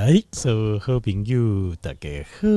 [0.00, 2.48] 来，所有好朋友大家好，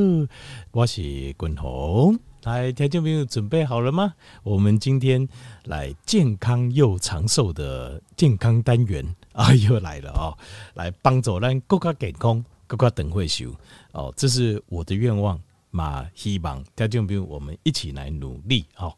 [0.71, 2.17] 我是君宏。
[2.43, 4.13] 来，听众朋友准备好了吗？
[4.43, 5.27] 我们今天
[5.65, 10.37] 来健康又长寿的健康单元啊，又来了哦！
[10.75, 13.53] 来帮助咱更加健康，更加等会修
[13.91, 15.37] 哦，这是我的愿望
[15.69, 18.95] 嘛，希望听众朋友我们一起来努力哦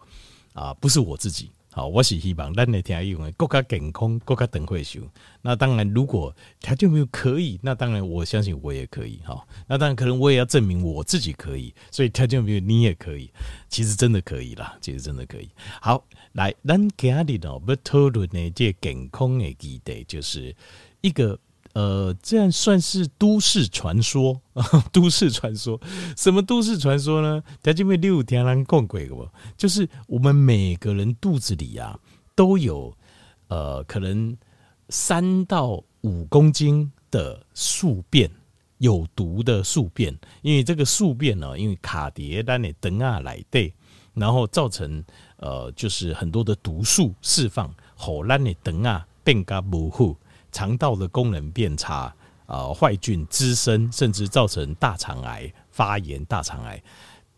[0.53, 1.49] 啊，不是我自己。
[1.75, 5.09] 好，我是希望咱的听友们更加健康，更加长岁数。
[5.41, 9.19] 那当然，如果条件没有可以，那当然我相信我也可以。
[9.25, 13.29] 哈，那当然可能我也要证明我自己可以，所以条件没有你也可以。
[13.67, 15.49] 其实真的可以啦，其实真的可以。
[15.81, 16.01] 好，
[16.31, 20.55] 来，咱今日呢要讨论的这健康的基地，就是
[21.01, 21.37] 一个。
[21.75, 24.41] 呃，这样算是都市传说，
[24.93, 25.77] 都市传说，
[26.15, 27.43] 什么都市传说呢？
[27.61, 31.99] 它就会六天狼共鬼哦，就是我们每个人肚子里啊，
[32.33, 32.95] 都有
[33.49, 34.37] 呃，可能
[34.87, 38.31] 三到五公斤的宿便，
[38.77, 43.73] 有毒的宿便，因为这个宿便呢，因为卡碟单的灯啊来对，
[44.13, 45.03] 然后造成
[45.35, 50.15] 呃，就是很多的毒素释放，好烂的灯啊变加模糊。
[50.55, 56.23] 肠道的功能变差，啊，坏菌滋生，甚至造成大肠癌发炎。
[56.23, 56.81] 大肠癌，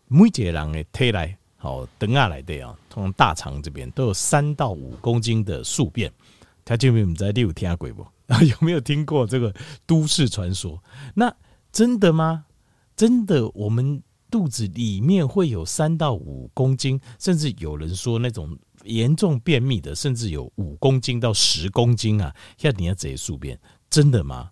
[0.06, 6.12] 每一个人的体内，好等下来的啊，从大肠这边都有三到五公斤的宿便。
[6.64, 8.06] 他这边我们在第五听过不？
[8.44, 9.52] 有没有听过这个
[9.84, 10.80] 都市传说？
[11.14, 11.34] 那
[11.72, 12.44] 真的吗？
[12.94, 18.56] 真的，我们肚子里面会有三到五公斤，甚至有人说那种。
[18.88, 22.34] 严重便秘的，甚至有五公斤到十公斤啊！
[22.60, 23.58] 要你要这些宿便，
[23.88, 24.50] 真的吗？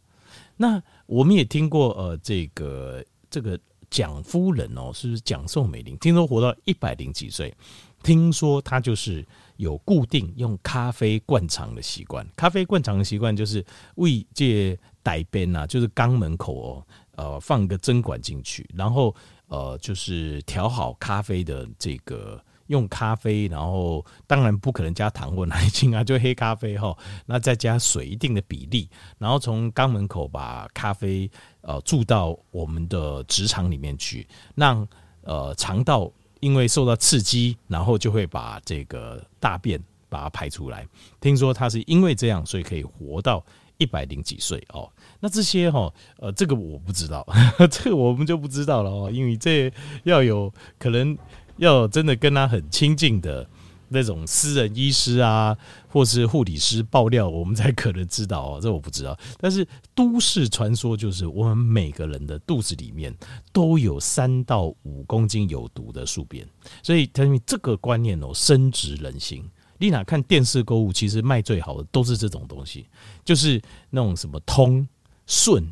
[0.57, 3.59] 那我们也听过，呃，这个这个
[3.91, 5.97] 蒋夫人哦，是不是蒋宋美龄？
[5.99, 7.55] 听说活到一百零几岁，
[8.03, 9.27] 听说她就是
[9.57, 12.27] 有固定用咖啡灌肠的习惯。
[12.37, 13.65] 咖啡灌肠的习惯就是
[13.97, 19.15] 为这带边啊，就是肛门口哦，呃，放个针管进去，然后
[19.49, 22.39] 呃，就是调好咖啡的这个。
[22.69, 26.97] 用咖啡，然后当然不可能加糖或奶精啊，就黑咖啡哈。
[27.27, 31.31] 那再加水一定的比例，然后从肛门口把咖啡
[31.61, 34.87] 呃注到我们的直肠里面去，让
[35.23, 36.11] 呃肠道
[36.41, 40.87] 因为受到刺激，然后就会把这个大便把它排出来。
[41.21, 43.45] 听说他是因为这样，所以可以活到
[43.79, 44.91] 一百零几岁哦。
[45.21, 47.27] 那这些哈呃这个我不知道，
[47.71, 49.73] 这个我们就不知道了哦，因为这
[50.05, 51.17] 要有可能。
[51.57, 53.49] 要真的跟他很亲近的
[53.89, 55.57] 那种私人医师啊，
[55.89, 58.59] 或是护理师爆料，我们才可能知道哦。
[58.63, 59.17] 这我不知道。
[59.39, 63.15] 但是都市传说就是，我们每个人的肚子里面
[63.53, 66.47] 都有三到五公斤有毒的宿便，
[66.83, 69.49] 所以他们这个观念哦，深植人心。
[69.79, 72.87] 丽娜看电视购物，其实卖最好的都是这种东西，
[73.25, 74.89] 就是那种什么通
[75.27, 75.71] 顺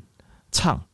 [0.53, 0.87] 畅，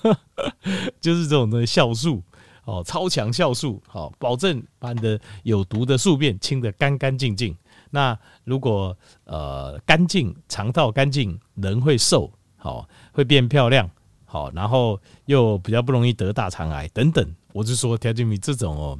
[1.00, 2.22] 就是这种的酵素。
[2.64, 7.56] 哦，超强酵素，好，保证把你的有毒的宿便清得干干净净。
[7.90, 13.88] 那如果呃干净，肠道干净，人会瘦，好，会变漂亮，
[14.24, 17.34] 好，然后又比较不容易得大肠癌等等。
[17.52, 18.98] 我就说，条件米这种哦，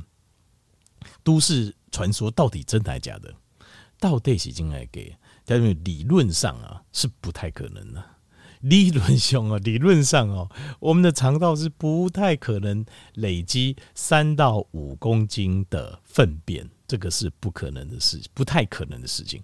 [1.22, 3.34] 都市传说到底真的还假的？
[3.98, 5.16] 到底是真还给？
[5.46, 8.04] 条件米理论上啊是不太可能的。
[8.64, 10.48] 理论上啊，理论上哦，
[10.80, 19.42] 我们的肠道是不太可能累积三到五公斤的粪便，这个是不可能的事，不太可能的事情。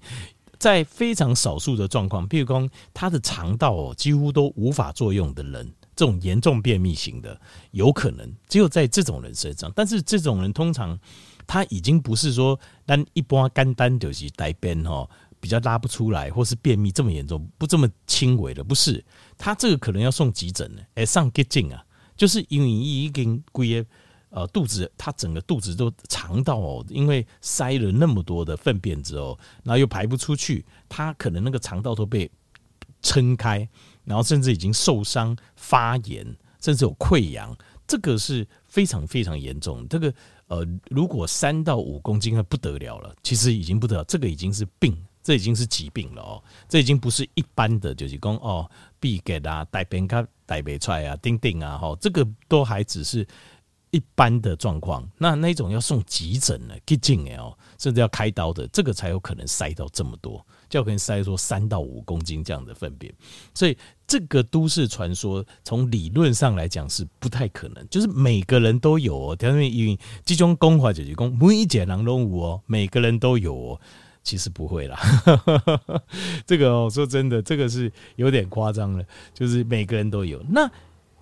[0.59, 7.39] 在非常少数的状况，譬如说他的肠道哦几乎都无法作用的人，这种严重便秘型的，
[7.73, 9.71] 有可能只有在这种人身上。
[9.77, 10.99] 但是这种人通常
[11.47, 15.09] 他已经不是说单一般肝单就是带便哦。
[15.41, 19.03] 比较拉不出来，或是便秘这么严重，不这么轻微的，不是
[19.39, 20.83] 他这个可能要送急诊呢。
[20.95, 21.83] 哎，上急诊啊，
[22.15, 23.85] 就是因为已经归
[24.29, 32.31] 呃肚子，他整个肚子都肠道哦，因为塞了那么多的粪便之后，然后又排不出去，他可能那个肠道都被
[33.03, 33.67] 撑开，
[34.05, 36.25] 然后甚至已经受伤、发炎，
[36.61, 37.57] 甚至有溃疡，
[37.89, 39.89] 这个是非常非常严重。
[39.89, 40.13] 这个
[40.49, 44.97] 呃，如果三到五公斤，那不得了了，其实已经不得了，这个已经是病。
[45.23, 48.69] 这已经是疾病了哦，这已经不是一般的，就是讲哦，
[48.99, 53.27] 闭结啊、带便卡、带不出来啊、钉钉啊，哈，这个都还只是
[53.91, 55.07] 一般的状况。
[55.19, 63.13] 那那种要送急诊的、急诊的哦，甚至要开刀的，这个才有可能塞到这么多，就有可能塞说三到五公斤这样的粪便。
[63.55, 63.77] 所以
[64.07, 69.37] 这个都市传说，从理论上来讲是不太可能，就是每个人都有哦。
[69.41, 73.81] 因为因为这种讲法就是讲每一个人都有哦，每个人都有哦。
[74.23, 74.99] 其实不会啦，
[76.47, 80.43] 这个哦，说真的，这个是有点夸张了，就是每个人都有。
[80.49, 80.71] 那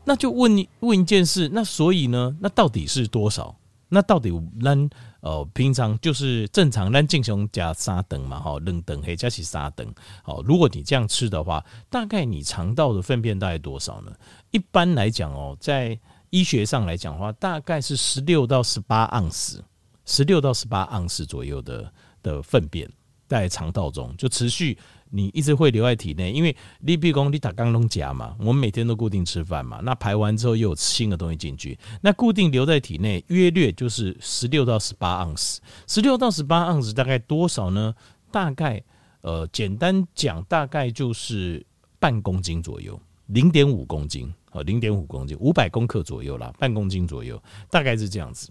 [0.04, 3.54] 那就问你问一件事，那所以呢，那到底是多少？
[3.90, 4.30] 那到底
[4.62, 4.90] 咱
[5.20, 9.86] 呃平常就是正常咱进行加三等嘛，哈，冷等黑加起三等。
[10.22, 14.12] 好，如果你这样吃的话，大概你肠道的粪便大概多少呢？
[14.50, 15.98] 一般来讲哦，在
[16.28, 19.64] 医学上来讲的话，大概是十六到十八盎司，
[20.04, 21.90] 十六到十八盎司左右的
[22.22, 22.88] 的粪便
[23.26, 24.76] 在肠道中就持续。
[25.10, 37.94] 你一直会留在体内，因为你比如说你打刚龙夹嘛，我们每天都固定吃饭嘛，那排完之后又有新的东西进去，那固定留在体内约略就是十六到十八盎司，十六到十八盎司大概多少呢？
[38.30, 38.84] 大概
[39.22, 41.64] 呃，简单讲，大概就是
[41.98, 48.50] 半公斤左右，零点五公斤，呃，零点五公斤，五百公克左右啦，半公斤左右，大概是这样子。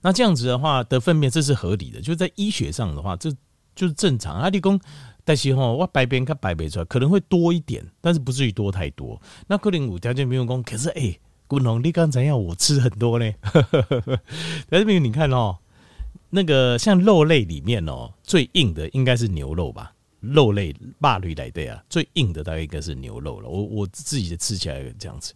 [0.00, 3.30] 那这样子的话的粪便，这是合理的，就在医学上的话，这
[3.74, 4.34] 就是正常。
[4.40, 4.80] 阿里公。
[5.24, 9.22] 但是吼，我白便看排不出来，可能会多一点，但是不至于多太多。
[9.46, 11.16] 那可能有条件没有讲，可是哎，
[11.46, 13.32] 古龙，你刚才要我吃很多呢。
[14.68, 15.58] 但是没有，你看哦，
[16.30, 19.94] 那个像肉类里面哦，最硬的应该是牛肉吧？
[20.18, 23.48] 肉类霸类来的啊，最硬的大概应该是牛肉了。
[23.48, 25.32] 我我自己的吃起来这样子，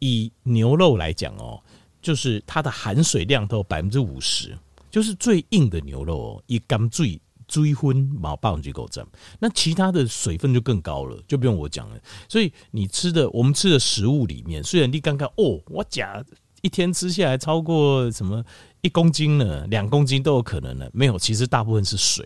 [0.00, 1.58] 以牛肉来讲哦，
[2.00, 4.56] 就是它的含水量都百分之五十，
[4.90, 7.20] 就是最硬的牛肉哦，一缸最。
[7.50, 9.04] 追婚毛霸王级狗证，
[9.40, 12.00] 那其他的水分就更高了，就不用我讲了。
[12.28, 16.24] 所以你吃的，我们吃的食物里面，虽然你刚刚哦，我假
[16.62, 18.40] 一天吃下来超过什么
[18.82, 22.24] 一公斤呢，两公斤都有可能的，没有，其实大部分是水，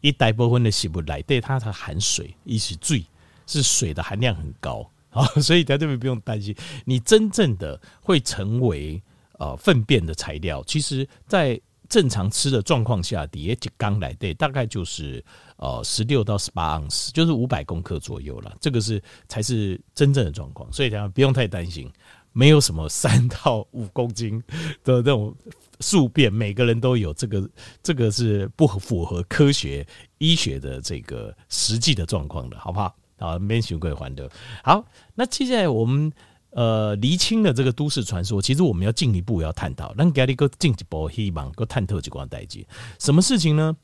[0.00, 3.04] 一大部分的洗不来，对它的含水一起醉，
[3.46, 9.02] 是水的含量很高啊，所以在这边不用担心，你真正的会成为
[9.38, 11.58] 呃粪便的材料，其实，在。
[11.86, 15.22] 正常吃的状况下，底下刚来对，大概就是
[15.58, 18.56] 呃十六到十八盎司，就是五百公克左右了。
[18.58, 21.88] 这个是才是真正的状况，所以大家不用太担心，
[22.32, 24.42] 没有什么三到五公斤
[24.82, 25.36] 的那种
[25.78, 27.48] 宿便，每个人都有这个，
[27.82, 32.96] 这个是不符合科学医学的这个实际的状况的，好不好？
[33.18, 34.30] 好，免许贵还的。
[34.62, 34.84] 好，
[35.14, 36.12] 那接下来我们。
[36.56, 42.64] 呃，厘清了这个都市传说，其实我们要进一步要探讨，让家里个进一步希望个探讨几关代志。
[43.00, 43.76] 什么事情呢？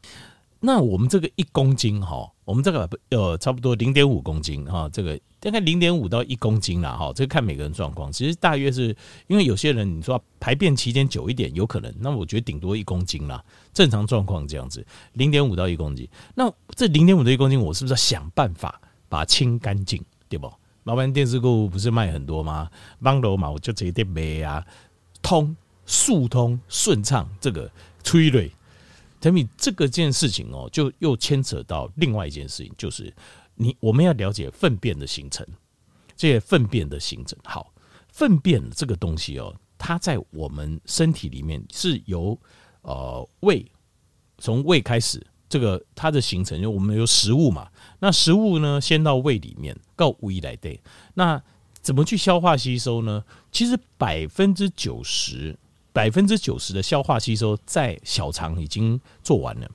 [0.61, 8.13] 那我们这个一公斤哈，我们这个呃差不多零点五公斤哈，这个大概零点五到一公斤啦哈，这个看每个人状况。
[8.13, 8.97] 其实大约是
[9.27, 13.45] 因为有些人你说排便期间久一点，有可能，那我觉得顶多一公斤啦，
[13.75, 16.09] 正常状况这样子，零点五到一公斤。
[16.37, 18.81] 那这零点五到一公斤，我是不是要想办法
[19.11, 20.51] 把它清干净，对不？
[20.85, 22.71] 老板电视购物不是卖很多吗？
[23.03, 24.67] 帮楼嘛，我就直接卖啊，
[25.21, 25.55] 通
[25.85, 27.71] 速通顺畅，这个
[28.03, 28.51] 催泪。
[29.21, 33.13] 等于这个件事情哦，就又牵扯到另外一件事情，就是
[33.57, 35.47] 你我们要了解粪便的形成，
[36.17, 37.39] 这些粪便的形成。
[37.45, 37.71] 好，
[38.09, 42.39] 粪便这个东西哦，它在我们身体里面是由
[42.81, 43.71] 呃胃
[44.39, 45.25] 从胃开始。
[45.51, 47.69] 这个它的形成，就我们有食物嘛，
[47.99, 50.81] 那食物呢，先到胃里面，到胃来对，
[51.15, 51.43] 那
[51.83, 53.25] 怎么去消化吸收呢？
[53.51, 55.59] 其实百分之九十，
[55.93, 59.69] 百分之九十的消化吸收在小肠已经做完了，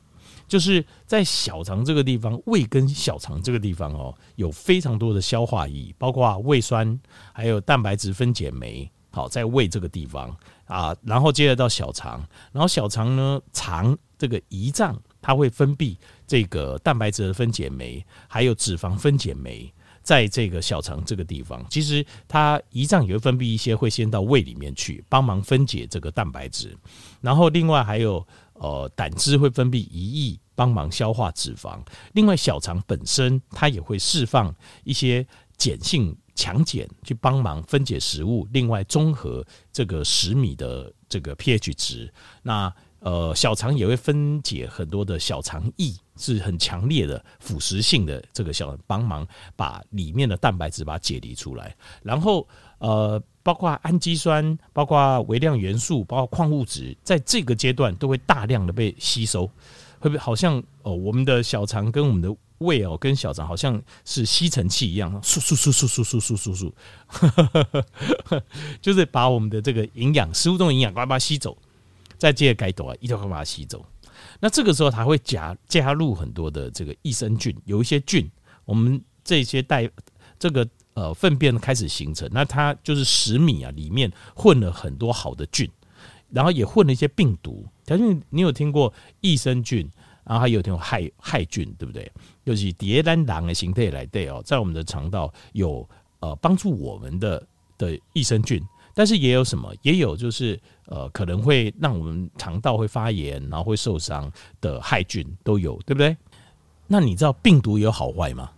[0.48, 6.98] 就是在小肠这个地方，胃跟小肠这个地方哦，有非常多的消化液，包括胃酸，
[7.34, 10.34] 还有蛋白质分解酶，好，在胃这个地方
[10.68, 14.98] 啊，然后接着到小肠，然后小肠呢，肠这个胰脏。
[15.26, 19.68] 它会分泌这个蛋白质的分解酶，还有脂肪分解酶，
[20.04, 26.78] 在这个小肠这个地方，其实它胰脏也会分泌一些，会先到胃里面去帮忙分解这个蛋白质，
[27.22, 31.80] 然后另外还有呃胆汁会分泌胰液帮忙消化脂肪，
[32.14, 34.54] 另外小肠本身它也会释放
[34.84, 35.26] 一些
[35.58, 42.14] 碱性强碱去帮忙分解食物，另外中和这个十米的这个 pH 值，
[42.44, 42.72] 那。
[43.06, 51.76] 呃，小肠也会分解很多的小肠液，是很强烈的腐蚀性的这个小，帮忙把里面的蛋白质把它解离出来。
[52.02, 52.48] 然后
[52.80, 59.48] 呃，包括氨基酸、包括微量元素、包括矿物质，在这个阶段都会大量的被吸收。
[60.00, 66.72] 会不会好像哦，我们的小肠跟我们的胃哦，跟小肠好像是吸尘器一样，嗖嗖嗖嗖嗖嗖嗖嗖
[68.32, 68.42] 嗖，
[68.82, 71.56] 就是把我们的这个营养、食物中的营养，把它吸走。
[72.18, 73.86] 在这个阶段，一定会把它吸走。
[74.40, 78.30] 那这个时候，它会加加入很多的这个益生菌，有一些菌，
[78.64, 79.90] 我们这些带
[80.40, 85.70] 这个呃粪便开始形成，那它就是食米啊，里面混了很多好的菌，
[86.30, 87.66] 然后也混了一些病毒。
[87.86, 89.90] 条件，你有听过益生菌、
[90.24, 92.12] 然后还有这种害害菌，对不对？
[92.46, 95.88] 尤其蝶兰狼的形态来对哦，在我们的肠道有
[96.20, 97.46] 呃帮助我们的
[97.78, 98.62] 的益生菌，
[98.96, 99.72] 但是也有什么？
[99.84, 106.18] 也有就是呃可能会让我们肠道会发炎，然后会受伤的害菌都有，对不对？
[106.88, 108.52] 那你知道病毒有好坏吗？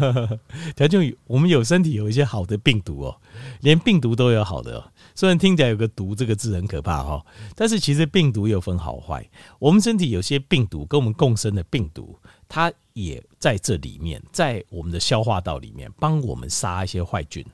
[0.74, 3.20] 条件我们有身体有一些好的病毒哦，
[3.60, 4.82] 连病毒都有好的。
[5.14, 7.22] 虽然听起来有个“毒”这个字很可怕哈，
[7.54, 9.28] 但是其实病毒有分好坏。
[9.58, 17.44] 我们身体有些病毒跟我们共生的病毒，它也在这里面，在我们的消化道里面帮我们杀一些坏菌。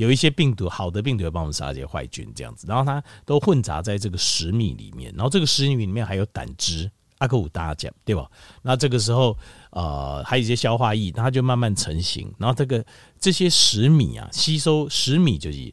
[0.00, 6.90] 有一些病毒，好的病毒会帮我们杀一些坏菌，这样子，然后它都混杂在这个食米里面，然后这个食米里面还有胆汁。
[7.18, 8.26] 阿克五大讲，对吧？
[8.62, 9.36] 那这个时候，
[9.72, 12.32] 呃，还有一些消化液，它就慢慢成型。
[12.38, 12.82] 然后这个
[13.20, 15.70] 这些食米啊，吸收食米就是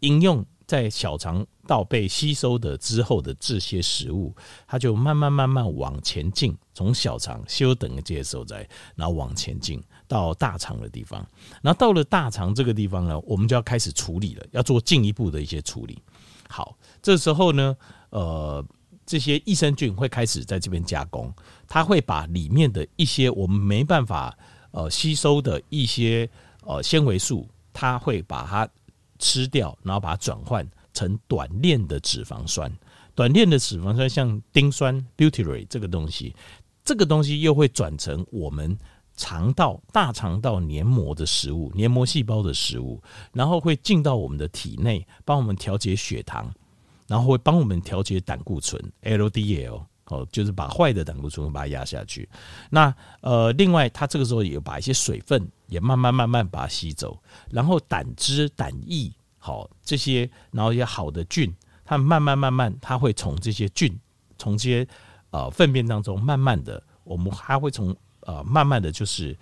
[0.00, 4.34] 应用在小肠到被吸收的之后的这些食物，
[4.66, 11.24] 它就慢慢慢慢往前进，从小肠休等的接受在，然后往前进到大肠的地方。
[11.62, 16.02] 然后到了大肠这个地方呢，我们就要开始处理了，要做进一步的一些处理。
[16.48, 17.76] 好，这时候呢，
[18.08, 18.64] 呃。
[19.10, 21.32] 这些益生菌会开始在这边加工，
[21.66, 24.36] 它会把里面的一些我们没办法
[24.70, 26.28] 呃吸收的一些
[26.66, 28.68] 呃纤维素，它会把它
[29.18, 30.62] 吃掉，然后把它转换
[30.98, 32.72] 成短链的脂肪酸。
[33.14, 36.34] 短链的脂肪酸像丁酸 （butyrate） 这个东西，
[36.84, 38.76] 这个东西又会转成我们
[39.16, 43.00] 肠道大肠道黏膜的食物，黏膜细胞的食物，
[43.32, 46.52] 然后会进到我们的体内，帮我们调节血糖。
[47.06, 52.28] 然后会帮我们调节胆固醇 （LDL），哦，就是把坏的胆固醇把它压下去。
[52.68, 57.18] 那呃，另外它这个时候也把一些水分也慢慢慢慢把它吸走，
[57.50, 59.10] 然后胆汁、胆液，
[59.48, 61.50] 好这些，然后一些好的菌，
[61.82, 63.98] 它慢慢慢慢，它会从这些菌，
[64.36, 64.86] 从这些
[65.30, 69.34] 呃粪便当中慢慢的，我们还会从呃慢慢的就是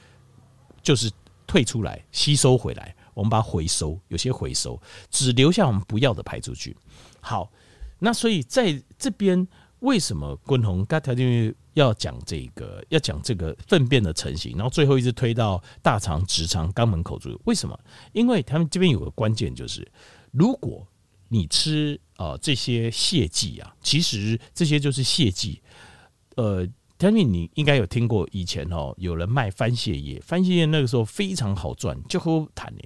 [0.80, 1.10] 就是
[1.44, 6.76] 退出来，吸收回来，我们把它回收，有些回收，只留下我们不要的排出去。
[7.20, 7.50] 好，
[7.98, 9.44] 那所以在这边，
[9.80, 17.38] 为什么昆宏刚条件要讲这个，要讲这个粪便的成型，然后最后一直推到大肠、直肠、肛门口处？
[17.44, 17.78] 为什么？
[18.12, 19.86] 因为他们这边有个关键，就是
[20.32, 20.86] 如果
[21.28, 25.60] 你吃呃这些泻剂啊，其实这些就是泻剂。
[26.36, 26.66] 呃，
[26.96, 32.80] 条件你应该有听过，以前哦有人卖番泻叶，番泻叶那个时候非常好赚，就和谈呢。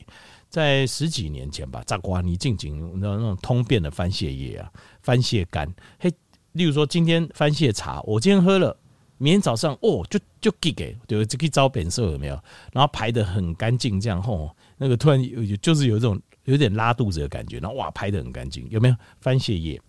[0.49, 6.13] 在十几年前吧，炸瓜你静静那那种通便的番泻叶啊，番泻干，嘿，
[6.53, 8.77] 例如说今天番泻茶，我今天喝了，
[9.19, 12.35] 明天早上哦就就给给，对，就可以招本色有没有？
[12.73, 18.97] 然后排得很干净，这样吼，那个突然有就是有一种有点拉肚子的感觉，然后哇排得很干净，有没有？
[19.21, 19.81] 番泻叶，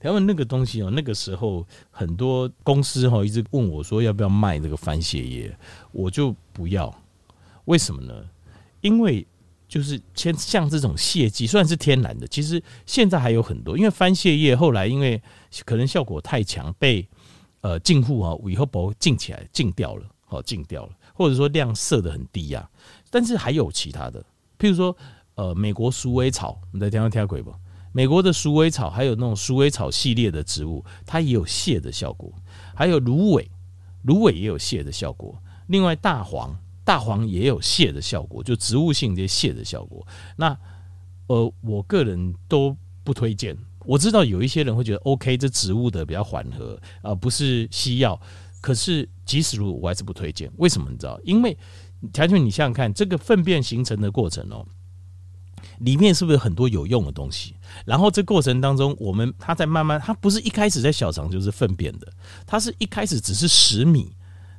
[0.00, 5.56] 他们那个东西哦，那个时候很多公司哈一直问我说要不要卖这个番泻叶，
[5.92, 6.94] 我就不要，
[7.66, 8.14] 为什么呢？
[8.80, 9.26] 因为。
[9.68, 13.76] 就是像像这种泻剂，虽然是天然的，其实现在还有很多。
[13.76, 15.22] 因为番泻叶后来因为
[15.66, 17.06] 可能效果太强，被
[17.60, 22.66] 呃禁护啊，以后不禁起来禁掉了，好禁掉了，或者说量设得很低呀。
[23.10, 24.24] 但是还有其他的，
[24.58, 24.96] 譬如说
[25.34, 27.54] 呃美国鼠尾草，你在听到听鬼不？
[27.92, 32.32] 美国的鼠尾草还有那种鼠尾草系列的植物，它也有泻的效果。
[32.74, 33.50] 还有芦苇，
[34.04, 35.38] 芦苇也有泻的效果。
[35.66, 36.58] 另外大黄。
[36.88, 40.06] 大黄也有泻的效果，就植物性这些泻的效果。
[40.36, 40.58] 那
[41.26, 43.54] 呃，我个人都不推荐。
[43.84, 48.18] 我知道有一些人会觉得 OK，这植物的比较缓和，啊不是西药。
[48.62, 50.50] 可是即使如我还是不推荐。
[50.56, 51.20] 为什么你知道？
[51.24, 51.54] 因为
[52.10, 54.66] 条件你想想看，这个粪便形成的过程哦，
[55.80, 57.54] 里面是不是很多有用的东西？
[57.84, 62.10] 然后这过程当中，我们它在慢慢，它不是一开始在小肠就是粪便的，
[62.46, 64.10] 它是一开始只是十米。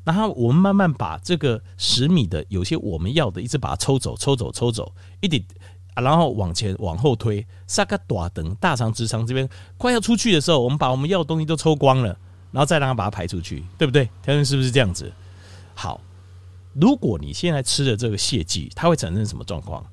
[0.10, 5.46] 然后我们慢慢把这个十米的有些我们要的，一直把它抽走、抽走、抽走，一点，
[5.94, 9.48] 然后往前往后推，撒个大等大肠直肠这边
[9.78, 12.08] 快要出去的时候，我们把我们要的东西都抽光了，
[12.52, 14.10] 然后再让它把它排出去，对不对？
[14.24, 15.14] 条件是不是这样子？
[15.76, 16.02] 好，
[16.74, 19.86] 如果你现在吃的这个泻剂，它会产生什么状况？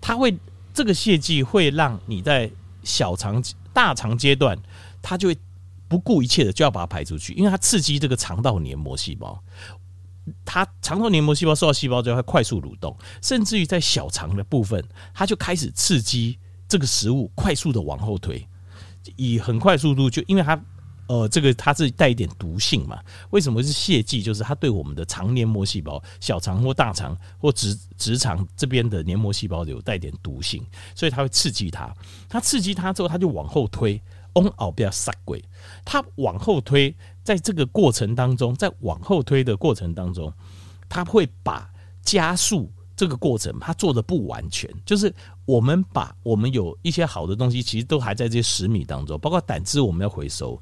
[0.00, 0.38] 它会
[0.72, 2.48] 这个泻剂会让你在
[2.84, 3.42] 小肠、
[3.72, 4.56] 大肠阶段，
[5.02, 5.36] 它就会。
[5.88, 9.40] 不顾一切的就要把它排出去，因为它刺激这个肠道黏膜细胞，
[10.44, 16.38] 它肠道黏膜细胞受到细胞之后，它快速蠕动，甚至于在小肠的部分，它就开始刺激
[16.68, 18.44] 这个食物快速的往后推，
[19.14, 20.60] 以很快速度就因为它
[21.06, 22.98] 呃这个它是带一点毒性嘛？
[23.30, 24.20] 为什么是泻剂？
[24.20, 30.66] 就是它对我们的肠黏膜细胞、小肠或大肠或直直肠这边的黏膜细胞有带点毒性，
[30.96, 31.94] 所以它会刺激它，
[32.28, 34.02] 它刺激它之后，它就往后推。
[34.40, 35.42] 往后边撒鬼，
[35.84, 40.32] 它往后推，在这个过程当中，在往后推的过程当中，
[40.88, 41.68] 它会把
[42.02, 44.70] 加速这个过程，它做的不完全。
[44.84, 45.12] 就是
[45.44, 50.60] 我们把我们有一些好的东西，其实都还在这些十米当中，包括胆汁我们要回收，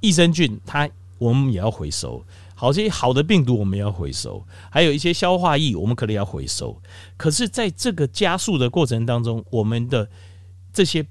[0.00, 0.88] 益生菌它
[1.18, 2.24] 我们也要回收。
[2.54, 6.80] 好，些好的病毒我们要回收，还有一些消化液我们可能要回收。
[7.16, 10.08] 可是，在这个加速的过程当中，我们的
[10.72, 11.04] 这些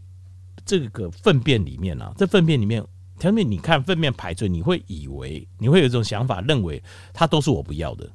[0.65, 2.83] 这个粪便里面啊，这粪便里面，
[3.19, 6.81] 前面你看粪便排出，你会以为你会有一种想法，认为
[7.13, 8.09] 它都是我不要的，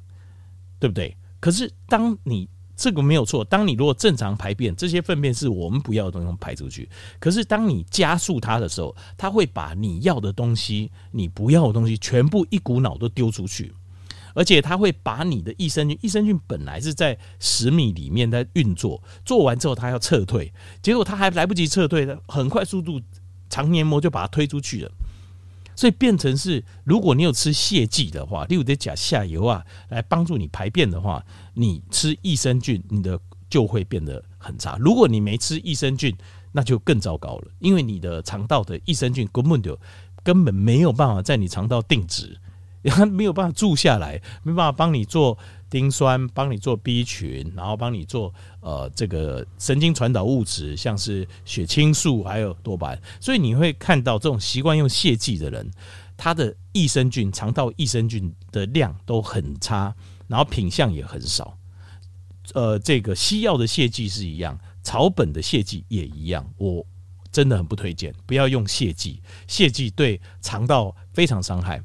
[0.79, 1.15] 对不对？
[1.39, 3.43] 可是，当你这个没有错。
[3.43, 6.89] 当你如果正常排便，这些粪便是我们不要的东西排出去。
[7.19, 13.73] 可是当你加速它的时候，它会把你要的东西、你不要的东西全部一股脑都丢出去，
[14.33, 23.01] 而且它会把你的益生菌，益生菌本来是在十米里面在运作，做完之后它要撤退，结果它还来不及撤退，很快速度
[23.49, 24.91] 肠黏膜就把它推出去了。
[25.75, 33.17] 所以变成是，如果你有吃泻剂的话，例如得甲下游啊，来帮助你排便的话，你吃益生菌，你的
[33.49, 34.77] 就会变得很差。
[34.77, 36.13] 如果你没吃益生菌，
[36.51, 39.79] 那就更糟糕了，因为你的肠道的益生菌根本就
[40.21, 42.37] 根本没有办法在你肠道定植，
[42.83, 45.37] 它 没有办法住下来，没办法帮你做。
[45.71, 55.69] 丁酸帮你做 B 群，然后帮你做呃这个神经传导物质，像是血清素还有多巴胺，所以你会看到这种习惯用泻剂的人，
[56.17, 59.93] 他的益生菌肠道益生菌的量都很差，
[60.27, 61.55] 然后品相也很少。
[62.55, 66.83] 呃，这个西药的泻剂是一样，草本的泻剂也一样，我
[67.31, 71.79] 真的很不推荐，不要用泻剂，泻剂对肠道非常伤害，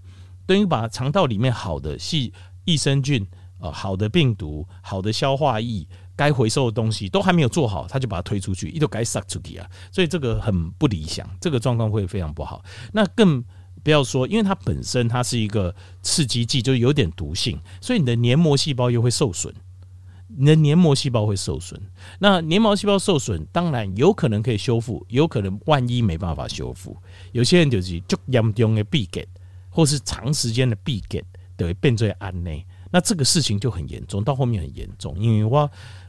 [0.46, 2.32] 等于把肠道里面好的细
[2.64, 3.26] 益生菌。
[3.60, 9.66] 呃好的病毒，好的消化液，该回收的东西都还没有做好，他就把它推出去，一都该撒出去啊！
[9.90, 12.62] 所以这个很不理想，这个状况会非常不好。
[12.92, 13.42] 那更
[13.82, 19.54] 不要说，因为它本身它是一个刺激剂，就有点毒性，所以你的黏膜细胞又会受损，
[20.28, 21.80] 你的黏膜细胞会受损。
[22.18, 26.94] 那黏膜细胞受损，当然有可能可以修复，有可能万一没办法修复，
[27.32, 29.26] 有些人就是就严重的闭结，
[29.74, 31.22] 或是长时间的闭结，
[31.56, 32.64] 都会变成安内。
[32.92, 35.68] 那这个事情就很严重，到后面很严重，因为我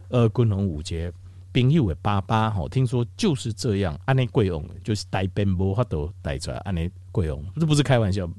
[0.09, 1.11] 呃，共同五节
[1.51, 8.29] 朋友的爸爸哈，听说就是这样，安内贵翁就是带便无法都带出来，安内贵翁这不是开玩笑，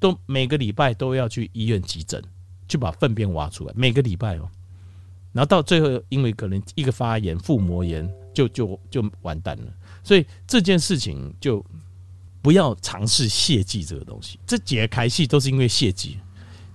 [0.00, 2.20] 都每个礼拜都要去医院急诊，
[2.66, 4.50] 去把粪便挖出来，每个礼拜哦，
[5.32, 11.64] 然后到最后因为可能一个发炎腹膜炎，就就就完蛋了，所以这件事情就
[12.46, 16.16] 不要尝试泻剂这个东西，这几个开戏都是因为泻剂。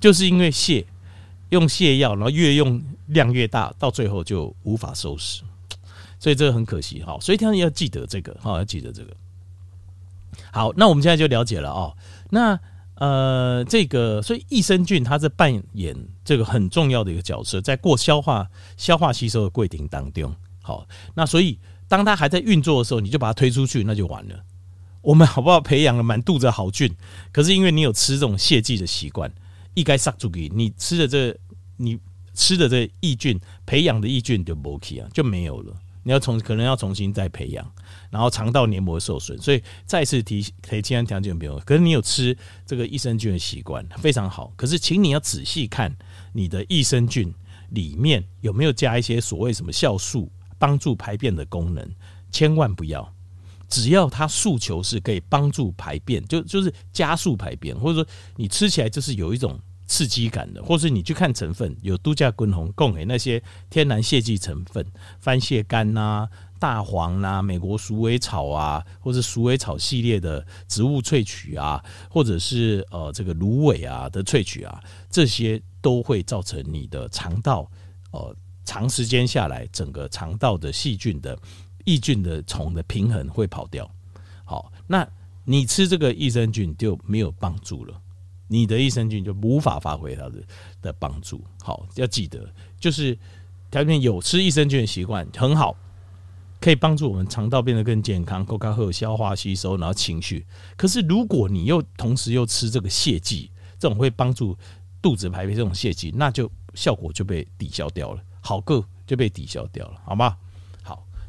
[0.02, 0.84] 就是因为泻
[1.52, 5.44] 用泻药，然后越用量越大，到最后就无法收拾，
[6.20, 7.18] 所以这个很可惜哈。
[7.22, 9.16] 所以大家要记得这个哈，要记得这个。
[10.52, 11.96] 好，那我们现在就了解了哦。
[12.32, 12.60] 那
[12.96, 20.36] 呃，这个所以益生菌它是扮演这个很重要的一个角色，在过消化、消化吸收的过程当中。
[20.62, 21.58] 好，那所以
[21.88, 24.36] 当它还在运作的时候，你就把它推出去，那就完了。
[25.02, 26.96] 我们好不好培养了满肚子好菌？
[27.32, 29.32] 可是因为你有吃这种泻剂的习惯。
[29.74, 31.34] 一该杀出去，你吃的这
[31.78, 31.98] 你
[32.34, 35.74] 吃的这益菌培养的益菌就没去啊，就没有了。
[36.04, 37.66] 你要重可能要重新再培养，
[38.10, 41.58] 然后肠道黏膜受损，所以再次提提前条件朋友。
[41.66, 45.96] 可是你有吃这个益生菌的习惯非常好，可是请你要仔细看
[46.34, 47.34] 你的益生菌
[47.70, 51.90] 里面有没有加一些所谓什么酵素帮助排便的功能，
[52.30, 53.10] 千万不要。
[53.72, 59.58] 只要它诉求是可以帮助排便，就就是加速排便，或者说你吃起来就是有一种
[59.88, 64.86] 刺激感的，或是你去看成分，有度假滚红供给那些天然泻剂成分，
[65.22, 66.28] 番泻干呐、
[66.60, 77.72] 大黄呐、啊、美国鼠尾草啊，或者鼠尾草系列的植物萃取啊，或者是呃这个芦苇啊的萃取啊，这些都会造成你的肠道
[78.12, 81.40] 呃长时间下来，整个肠道的细菌的。
[81.86, 83.90] 益菌的虫的平衡会跑掉，
[84.44, 85.08] 好，那
[85.44, 88.02] 你吃这个益生菌就没有帮助了，
[88.48, 90.44] 你的益生菌就无法发挥它的
[90.82, 91.44] 的帮助。
[91.62, 92.48] 好，要记得，
[92.80, 93.18] 就是
[93.70, 95.76] 条件有吃益生菌的习惯很好，
[96.60, 100.46] 可以帮助我们肠道变得更健康，更加好消化吸收，然后情绪。
[100.78, 104.56] 可是如果你又同时又吃这个泻剂，这种会帮助
[105.02, 110.38] 肚子排便这种泻剂，那就效果就被抵消掉了，好个就被抵消掉了，好吗？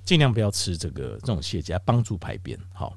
[0.05, 2.59] 尽量不要吃这个这种泻剂，帮助排便。
[2.73, 2.97] 好，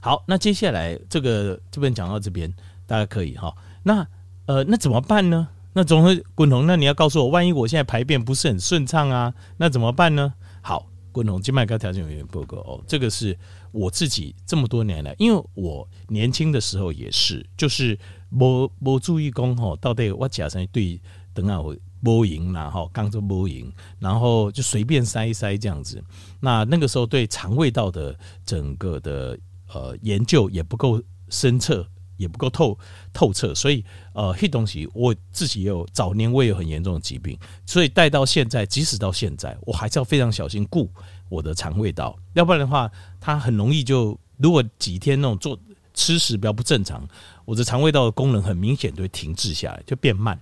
[0.00, 2.52] 好，那接下来这个这边讲到这边，
[2.86, 3.54] 大家可以哈。
[3.82, 4.06] 那
[4.46, 5.48] 呃，那怎么办呢？
[5.72, 10.32] 那总会滚筒，那你要告诉我，万一我现在排便不是很顺畅啊，那怎么办呢？
[10.62, 13.36] 好，滚红静脉高条件原因报告哦，这个是
[13.72, 21.00] 我自己这么多年来，因为我年轻的时候也是，就是没没注意功吼，到底我假设对
[21.32, 26.00] 等下我波赢然后刚做波赢，然后就随便塞一塞这样子。
[26.40, 28.14] 那那个时候对肠胃道的
[28.44, 29.36] 整个的
[29.72, 31.84] 呃研究也不够深彻。
[32.16, 32.78] 也不够透
[33.12, 37.36] 透彻，所以呃，黑东西我自己也有早年我也有很严重的疾病，
[37.66, 40.88] 所以带到现在，即使到现在，我还是要非常小心顾
[41.28, 42.88] 我的肠胃道，要不然的话，
[43.20, 45.58] 它很容易就如果几天那种做
[45.92, 47.04] 吃食比较不正常，
[47.44, 50.40] 我的肠胃道的功能很明显就会停滞下来，就变慢。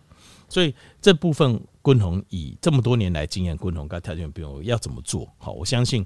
[0.53, 6.05] 所以这部分昆宏以这么多年来经验，昆宏跟条件不用要怎么做好，我相信。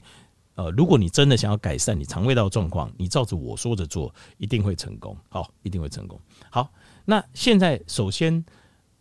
[0.55, 5.15] 呃，如果你真的想要改善你肠胃道状况，你照着我说的做，一定会成功。
[5.29, 6.19] 好，一定会成功。
[6.49, 6.73] 好，
[7.05, 8.43] 那现在首先，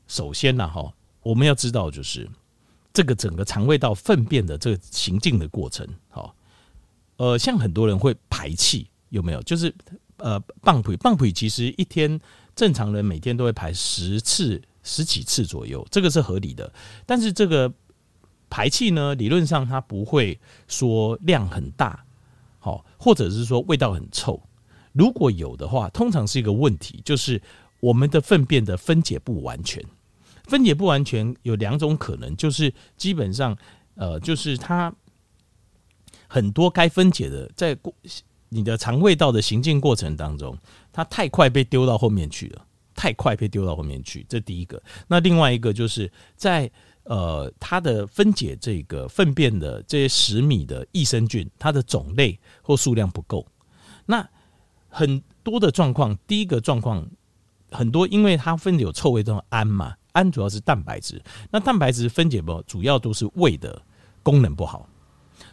[0.07, 2.27] 首先呢，哈，我们要知道就是
[2.91, 5.87] 这个整个肠胃道粪便的这个行进的过程。
[6.09, 6.35] 好，
[7.17, 9.41] 呃，像很多人会排气，有没有？
[9.43, 9.73] 就是
[10.17, 12.19] 呃，放屁，放屁，其实一天
[12.53, 16.71] 正常人每天都会排十次、十几次左右，这个是合理的。
[17.05, 17.73] 但是这个。
[18.47, 22.05] 排气呢，理论上它不会说量很大，
[22.59, 24.39] 好，或者是说味道很臭。
[24.93, 27.41] 如果有的话，通常是一个问题，就是
[27.79, 29.83] 我们的粪便的分解不完全。
[30.43, 33.57] 分解不完全有两种可能，就是基本上，
[33.95, 34.93] 呃，就是它
[36.27, 37.93] 很多该分解的，在过
[38.49, 40.57] 你的肠胃道的行进过程当中，
[40.93, 42.65] 它太快被丢到后面去了，
[42.95, 44.25] 太快被丢到后面去。
[44.27, 44.81] 这第一个。
[45.07, 46.71] 那另外一个就是在。
[47.07, 53.45] 呃，它的分解这个粪便的这些十米的益生菌，它的种类或数量不够。
[54.07, 54.27] 那
[54.89, 57.07] 很多的状况，第一个状况
[57.69, 61.21] 很多，因为它分解有臭味，这种氨嘛，氨主要是蛋白质。
[61.51, 63.79] 那蛋白质分解不，主要都是胃的
[64.23, 64.89] 功能不好。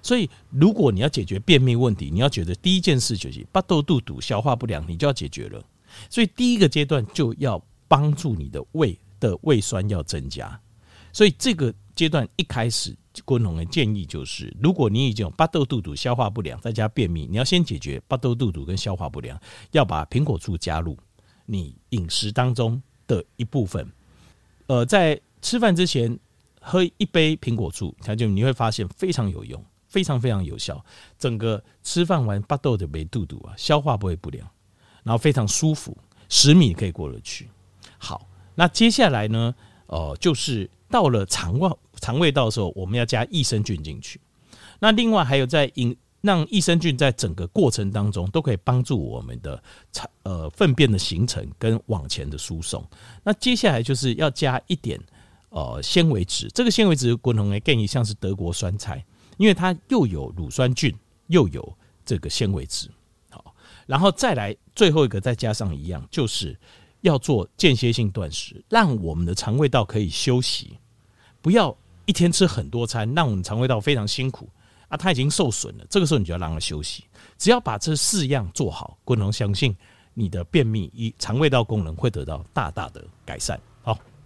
[0.00, 5.62] 所以，如果你要解决便秘问题，你要觉得第一件事就是巴豆肚肚消化不良，你就要解决了。
[6.10, 10.60] 所以，第一个阶段就要帮助你的胃的胃酸要增加。
[11.12, 19.38] 所以这个阶段一开始，郭龙的建议就是，如果你已经有巴豆肚肚消化不良，再加便秘，你要先解决巴豆肚肚跟消化不良，
[19.72, 20.96] 要把苹果醋加入
[21.44, 23.86] 你饮食当中的一部分。
[24.68, 26.18] 呃，在吃饭之前
[26.60, 30.82] 喝一杯苹果醋，它就你会发现非常有用，非常非常有效。
[31.18, 34.48] 整个吃饭完巴豆的没肚肚啊，消化不会不良，
[35.02, 35.96] 然后非常舒服，
[36.28, 37.48] 十米可以过得去。
[37.98, 39.54] 好，那接下来呢？
[39.86, 40.70] 呃，就是。
[40.92, 41.70] 到了肠胃
[42.02, 44.20] 肠胃道的时候，我们要加益生菌进去。
[44.78, 52.86] 那另外还有在饮让益生菌在整个过程当中都可以帮助我们的肠呃粪便的形成跟往前的输送。
[53.24, 55.00] 那接下来就是要加一点
[55.48, 59.02] 呃纤维质，这个纤维质滚筒更像是德国酸菜，
[59.38, 60.94] 因为它又有乳酸菌
[61.28, 62.90] 又有这个纤维质。
[63.92, 66.58] 然后再来最后一个再加上一样，就是
[67.02, 70.78] 要做间歇性断食，让我们的肠胃道可以休息。
[71.42, 71.76] 不要
[72.06, 74.48] 一天吃很多餐，让我们肠胃道非常辛苦
[74.88, 74.96] 啊！
[74.96, 77.04] 它已经受损了，这个时候你就要让它休息。
[77.36, 79.76] 只要把这四样做好，观众相信
[80.14, 83.60] 你的便秘与肠胃道功能会得到大大的改善。